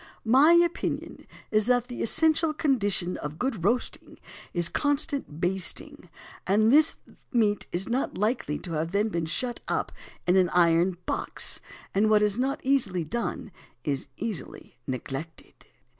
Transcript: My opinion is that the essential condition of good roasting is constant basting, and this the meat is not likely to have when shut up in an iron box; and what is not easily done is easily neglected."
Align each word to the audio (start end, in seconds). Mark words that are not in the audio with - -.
My 0.25 0.53
opinion 0.53 1.27
is 1.51 1.67
that 1.67 1.87
the 1.87 2.01
essential 2.01 2.53
condition 2.55 3.17
of 3.17 3.37
good 3.37 3.63
roasting 3.63 4.17
is 4.51 4.67
constant 4.67 5.39
basting, 5.39 6.09
and 6.47 6.73
this 6.73 6.97
the 7.05 7.15
meat 7.37 7.67
is 7.71 7.87
not 7.87 8.17
likely 8.17 8.57
to 8.57 8.71
have 8.71 8.95
when 8.95 9.27
shut 9.27 9.59
up 9.67 9.91
in 10.25 10.37
an 10.37 10.49
iron 10.55 10.97
box; 11.05 11.59
and 11.93 12.09
what 12.09 12.23
is 12.23 12.39
not 12.39 12.61
easily 12.63 13.03
done 13.03 13.51
is 13.83 14.07
easily 14.17 14.79
neglected." 14.87 15.53